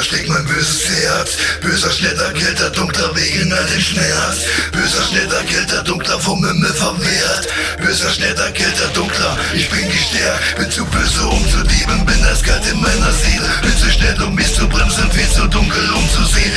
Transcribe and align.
Böser 0.00 0.16
schlägt 0.16 0.28
mein 0.30 0.44
böses 0.46 0.88
Herz. 0.88 1.36
Böser, 1.60 1.90
schneller, 1.92 2.32
kälter, 2.32 2.70
dunkler 2.70 3.14
wegen 3.16 3.52
all 3.52 3.66
dem 3.66 3.80
Schmerz. 3.80 4.46
Böser, 4.72 5.02
schneller, 5.04 5.42
kälter, 5.44 5.82
dunkler 5.82 6.18
vom 6.18 6.42
Himmel 6.42 6.72
verwehrt. 6.72 7.48
Böser, 7.84 8.08
schneller, 8.08 8.50
kälter, 8.52 8.88
dunkler, 8.94 9.36
ich 9.52 9.68
bin 9.68 9.86
gestärkt. 9.90 10.56
Bin 10.56 10.70
zu 10.70 10.86
böse, 10.86 11.20
um 11.26 11.46
zu 11.50 11.58
lieben, 11.58 12.06
bin 12.06 12.24
eiskalt 12.24 12.64
in 12.72 12.80
meiner 12.80 13.12
Seele. 13.12 13.50
Bin 13.60 13.76
zu 13.76 13.90
schnell, 13.90 14.22
um 14.22 14.34
mich 14.34 14.54
zu 14.54 14.66
bremsen, 14.68 15.10
viel 15.10 15.28
zu 15.28 15.46
dunkel, 15.48 15.90
um 15.92 16.08
zu 16.08 16.24
sehen. 16.24 16.52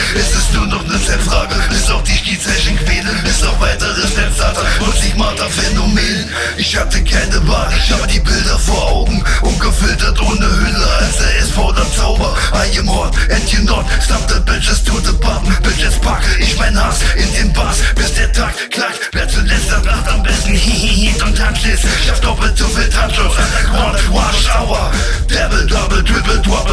Ich 6.74 6.80
hatte 6.80 7.04
keine 7.04 7.48
Wahl, 7.48 7.70
ich 7.78 7.92
habe 7.92 8.08
die 8.08 8.20
Bilder 8.20 8.58
vor 8.58 8.92
Augen. 8.92 9.24
Ungefiltert, 9.44 10.20
ohne 10.20 10.44
Hülle, 10.44 10.88
als 11.02 11.22
er 11.22 11.38
ist 11.38 11.52
vor 11.52 11.72
der 11.72 11.86
Zauber. 11.92 12.36
I 12.52 12.80
am 12.80 12.90
hot 12.90 13.14
and 13.30 13.48
you 13.52 13.62
not, 13.62 13.86
stop 14.02 14.28
the 14.28 14.40
bitches 14.40 14.84
to 14.84 14.94
the 15.06 15.12
bottom. 15.22 15.56
Bitches 15.62 16.00
packe 16.00 16.26
ich 16.40 16.58
mein 16.58 16.76
Hass 16.76 17.02
in 17.16 17.32
den 17.36 17.54
Bass, 17.54 17.78
bis 17.94 18.16
der 18.16 18.34
Tag 18.34 18.56
klackt. 18.72 19.00
Wer 19.12 19.28
zuletzt 19.28 19.70
lacht 19.70 20.08
am 20.10 20.24
besten, 20.24 20.56
hihihi, 20.56 21.14
und 21.24 21.38
tanzt 21.38 21.64
ist. 21.64 21.84
Schafft 22.08 22.26
doppelt 22.26 22.58
so 22.58 22.66
viel 22.66 22.90
Tanzschuss, 22.90 23.36
Underground, 23.38 24.12
Wash 24.12 24.50
Hour. 24.58 24.90
Devil, 25.30 25.68
Double, 25.68 26.04
Triple, 26.04 26.40
Double, 26.40 26.73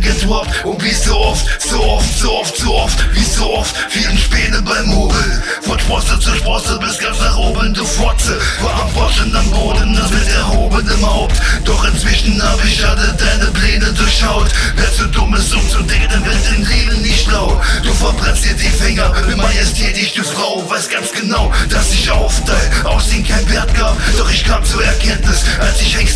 Jederzeit 0.00 0.20
getroppt 0.20 0.64
und 0.64 0.82
wie 0.82 0.94
so 0.94 1.16
oft, 1.16 1.46
so 1.60 1.82
oft, 1.82 2.18
so 2.18 2.32
oft, 2.32 2.56
so 2.56 2.74
oft, 2.74 3.14
wie 3.14 3.24
so 3.24 3.54
oft, 3.54 3.74
vielen 3.88 4.16
Späne 4.18 4.62
beim 4.62 4.94
Hobel. 4.94 5.42
Von 5.62 5.78
Sprosse 5.78 6.18
zu 6.18 6.34
Sprosse 6.34 6.78
bis 6.78 6.98
ganz 6.98 7.18
nach 7.20 7.36
oben, 7.38 7.74
du 7.74 7.84
Fotze. 7.84 8.38
War 8.60 8.82
am 8.82 8.92
Boschen 8.92 9.34
am 9.34 9.50
Boden, 9.50 9.94
das 9.94 10.10
mit 10.10 10.28
erhobenem 10.28 11.06
Haupt. 11.06 11.36
Doch 11.64 11.84
inzwischen 11.86 12.42
hab 12.42 12.64
ich 12.64 12.84
alle 12.84 13.14
deine 13.18 13.50
Pläne 13.52 13.92
durchschaut. 13.92 14.48
Wer 14.76 14.92
zu 14.92 15.06
dumm 15.08 15.34
ist, 15.34 15.54
um 15.54 15.68
zu 15.68 15.82
denken, 15.82 16.24
wird 16.24 16.56
im 16.56 16.66
Leben 16.66 17.02
nicht 17.02 17.24
schlau. 17.24 17.60
Du 17.82 17.92
verbrennst 17.92 18.44
dir 18.44 18.54
die 18.54 18.68
Finger, 18.68 19.12
majestätisch, 19.36 20.14
du 20.14 20.22
Frau, 20.22 20.68
weiß 20.68 20.88
ganz 20.88 21.12
genau, 21.12 21.52
dass 21.68 21.92
ich 21.92 22.10
auf 22.10 22.34
dein 22.46 22.86
Aussehen 22.86 23.26
kein 23.26 23.48
Wert 23.50 23.74
gab. 23.74 23.96
Doch 24.18 24.30
ich 24.30 24.44
kam 24.44 24.64
zur 24.64 24.84
Erkenntnis, 24.84 25.19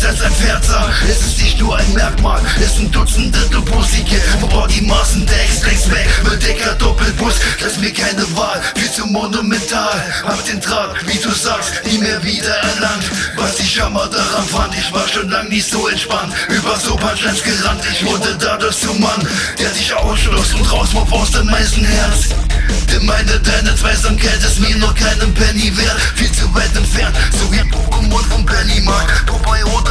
als 0.05 0.21
ein 0.21 0.31
Pferd 0.31 0.63
sah. 0.63 0.89
Es 1.09 1.21
ist 1.25 1.41
nicht 1.41 1.59
nur 1.59 1.77
ein 1.77 1.93
Merkmal, 1.93 2.41
es 2.63 2.75
sind 2.75 2.93
Dutzende 2.93 3.39
du 3.51 3.61
Pussycat. 3.63 4.21
Verbaut 4.39 4.71
die 4.71 4.81
Maßen, 4.81 5.25
Decks, 5.25 5.63
längst 5.63 5.91
weg, 5.91 6.07
mit 6.23 6.43
Decker, 6.43 6.73
Doppelbus. 6.75 7.35
Lass 7.61 7.77
mir 7.77 7.91
keine 7.91 8.23
Wahl, 8.35 8.61
viel 8.75 8.91
zu 8.91 9.05
monumental. 9.07 10.03
Hab 10.23 10.43
den 10.45 10.61
Draht, 10.61 10.95
wie 11.07 11.17
du 11.17 11.31
sagst, 11.31 11.81
nie 11.85 11.97
mehr 11.97 12.21
wieder 12.23 12.55
erlangt. 12.55 13.05
Was 13.35 13.59
ich 13.59 13.79
Hammer 13.79 14.07
daran 14.07 14.45
fand, 14.47 14.75
ich 14.77 14.91
war 14.93 15.07
schon 15.07 15.29
lang 15.29 15.49
nicht 15.49 15.69
so 15.69 15.87
entspannt. 15.87 16.33
Über 16.49 16.77
so 16.77 16.95
Punchlines 16.95 17.43
gerannt, 17.43 17.81
ich 17.91 18.05
wurde 18.05 18.35
dadurch 18.39 18.77
zum 18.77 18.99
Mann, 18.99 19.27
der 19.59 19.69
dich 19.69 19.93
ausschloss 19.93 20.53
und 20.53 20.71
rausmob 20.71 21.11
aus 21.11 21.31
dem 21.31 21.47
meisten 21.47 21.83
Herz. 21.83 22.29
Denn 22.91 23.05
meine, 23.05 23.39
deine 23.39 23.75
Zweisamkeit 23.75 24.39
ist 24.39 24.59
mir 24.59 24.75
noch 24.77 24.93
keinen 24.93 25.33
Penny 25.33 25.75
wert. 25.75 25.99
Viel 26.15 26.31
zu 26.31 26.53
weit 26.53 26.75
entfernt, 26.75 27.15
so 27.31 27.44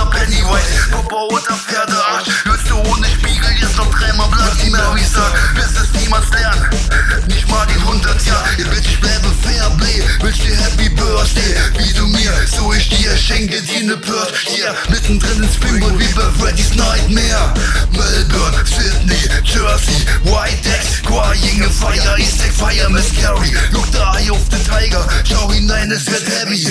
oder 0.04 0.10
Pennywise, 0.10 0.88
Popo 0.90 1.28
oder 1.28 1.54
Pferdearsch. 1.54 2.28
Willst 2.44 2.68
du 2.68 2.76
ohne 2.76 3.06
Spiegel 3.06 3.50
jetzt 3.60 3.76
noch 3.76 3.90
dreimal 3.90 4.28
Bloody 4.28 4.70
Mary 4.70 5.02
sagen, 5.04 5.34
bis 5.54 5.80
es 5.80 5.92
niemals 6.00 6.28
lernt. 6.30 7.28
Nicht 7.28 7.48
mal 7.48 7.66
die 7.66 7.78
100 7.80 8.26
Jahre, 8.26 8.48
ihr 8.58 8.66
Bitch, 8.66 8.86
ich 8.86 9.00
bleibe 9.00 9.28
Fairplay. 9.42 10.02
Wünsch 10.20 10.38
dir 10.40 10.56
Happy 10.56 10.88
Birthday, 10.90 11.54
wie 11.78 11.92
du 11.92 12.06
mir, 12.06 12.32
so 12.46 12.72
ich 12.72 12.88
dir 12.88 13.16
schenke 13.16 13.60
dir 13.62 13.84
ne 13.84 13.96
Bird. 13.96 14.34
Hier, 14.46 14.74
mittendrin 14.88 15.42
in 15.42 15.48
Springwood, 15.48 15.98
wie 15.98 16.12
bei 16.14 16.28
Freddy's 16.38 16.74
Nightmare. 16.74 17.54
Melbourne, 17.92 18.64
Sydney, 18.64 19.20
Jersey, 19.44 20.04
Whitex, 20.24 21.02
Crying 21.02 21.62
Fire, 21.70 22.18
East 22.18 22.42
Fire, 22.52 22.90
Miss 22.90 23.12
Carey. 23.14 23.52
Look 23.72 23.86
the 23.92 24.00
eye 24.00 24.30
of 24.30 24.44
the 24.50 24.58
Tiger, 24.68 25.04
schau 25.24 25.50
hinein, 25.52 25.90
es 25.92 26.06
wird 26.06 26.26
heavy. 26.28 26.66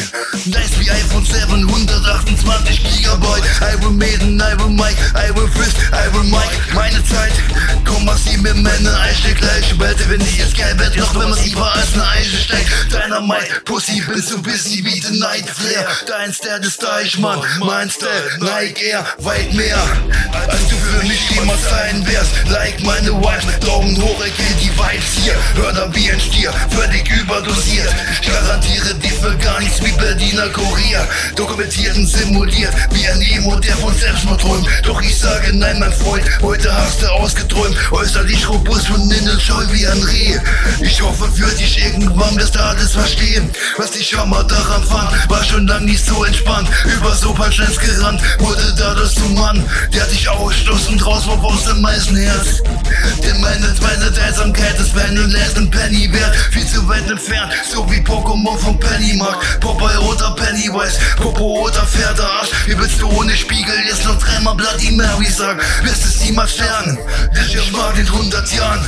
Nice 0.45 0.79
wie 0.79 0.89
iPhone 0.89 1.25
7, 1.25 1.67
128 1.67 2.83
Gigabyte. 2.83 3.02
Maiden, 4.03 4.37
Iron 4.51 4.75
Mike, 4.75 4.97
Iron 5.15 5.49
Fist, 5.53 5.77
Iron 5.93 6.29
Mike. 6.29 6.51
Meine 6.73 7.01
Zeit, 7.05 7.31
komm, 7.85 8.03
mach 8.03 8.17
sie 8.17 8.35
mir 8.37 8.53
meine 8.53 8.99
Eiche 8.99 9.33
gleich. 9.33 9.79
Wette, 9.79 10.09
wenn 10.09 10.19
die 10.19 10.37
jetzt 10.37 10.57
geil 10.57 10.77
wird, 10.77 10.97
noch 10.97 11.13
wenn 11.15 11.29
man 11.29 11.39
tiefer 11.39 11.71
als 11.73 11.93
eine 11.93 12.05
Eiche 12.09 12.37
steckt. 12.37 12.69
Dynamite, 12.91 13.61
Pussy, 13.63 14.03
bist 14.13 14.31
du 14.31 14.41
busy 14.41 14.83
wie 14.83 14.99
The 14.99 15.17
Night 15.19 15.49
Flair. 15.49 15.87
Dein 16.05 16.33
Style 16.33 16.59
ist 16.67 16.83
Deichmann, 16.83 17.41
mein 17.59 17.89
Style, 17.89 18.29
like 18.39 18.81
er, 18.83 19.05
weit 19.19 19.53
mehr. 19.53 19.77
Als 20.49 20.67
du 20.67 20.75
für 20.75 21.07
mich 21.07 21.29
jemals 21.29 21.63
sein 21.69 22.05
wärst, 22.05 22.31
like 22.49 22.83
meine 22.83 23.11
Wife. 23.23 23.47
Daumen 23.65 23.95
hoch, 24.01 24.19
erkennt 24.19 24.59
die 24.61 24.71
Vibes 24.71 25.13
hier. 25.23 25.35
Hörner 25.55 25.95
wie 25.95 26.11
ein 26.11 26.19
Stier, 26.19 26.51
völlig 26.71 27.09
überdosiert. 27.09 27.93
Ich 28.11 28.27
garantiere 28.27 28.82
Berliner 30.13 30.47
Kurier. 30.49 31.07
Dokumentiert 31.35 31.97
und 31.97 32.05
simuliert, 32.05 32.71
wie 32.91 33.07
ein 33.07 33.19
Emo, 33.19 33.55
der 33.55 33.75
von 33.77 33.91
Selbstmord 33.97 34.41
träumt. 34.41 34.67
Doch 34.83 35.01
ich 35.01 35.17
sage 35.17 35.51
nein, 35.55 35.79
mein 35.79 35.91
Freund, 35.91 36.23
heute 36.43 36.71
hast 36.71 37.01
du 37.01 37.07
ausgeträumt. 37.07 37.75
Äußerlich 37.91 38.47
robust 38.47 38.91
und 38.91 39.11
innen 39.11 39.39
scheu 39.39 39.65
wie 39.71 39.87
ein 39.87 40.03
Reh. 40.03 40.37
Ich 40.81 41.01
hoffe 41.01 41.27
für 41.31 41.49
dich 41.55 41.83
irgendwann 41.83 42.35
du 42.53 42.59
alles 42.63 42.91
verstehen. 42.91 43.49
Was 43.77 43.91
dich 43.91 44.15
Hammer 44.15 44.43
daran 44.43 44.83
fand, 44.83 45.29
war 45.31 45.43
schon 45.43 45.65
lang 45.65 45.83
nicht 45.85 46.05
so 46.05 46.23
entspannt. 46.23 46.69
Über 46.95 47.15
so 47.15 47.33
gerannt, 47.79 48.21
wurde 48.37 48.75
dadurch 49.03 49.15
zum 49.15 49.33
Mann, 49.35 49.63
der 49.93 50.05
dich 50.05 50.29
ausstoß 50.29 50.87
und 50.89 51.05
rauswarf 51.05 51.43
aus 51.43 51.65
dem 51.65 51.81
meisten 51.81 52.15
Herz. 52.15 52.61
Denn 53.23 53.39
meine, 53.41 53.73
meine 53.81 54.13
Teilsamkeit 54.13 54.79
ist 54.79 54.95
wenn 54.95 55.15
du 55.15 55.23
lässt 55.23 55.57
ein 55.57 55.69
Penny 55.69 56.11
wert, 56.13 56.35
viel 56.51 56.65
zu 56.65 56.87
weit 56.87 57.09
entfernt, 57.09 57.51
so 57.69 57.89
wie 57.91 57.99
Pokémon 57.99 58.57
vom 58.57 58.79
Pennymark. 58.79 59.59
Popeye 59.59 59.97
oder 59.99 60.31
Pennywise, 60.35 60.99
Popo 61.17 61.65
oder 61.65 61.85
Pferdearsch. 61.85 62.49
Wie 62.65 62.77
willst 62.77 63.01
du 63.01 63.09
ohne 63.09 63.35
Spiegel 63.35 63.75
jetzt 63.87 64.05
noch 64.05 64.17
dreimal 64.19 64.55
Bloody 64.55 64.91
Mary 64.91 65.29
sagen? 65.29 65.59
Wirst 65.83 66.05
es 66.05 66.21
niemals 66.21 66.57
lernen, 66.57 66.97
denn 67.35 67.45
ich 67.47 67.73
war 67.73 67.97
in 67.97 68.07
100 68.07 68.51
Jahren. 68.53 68.87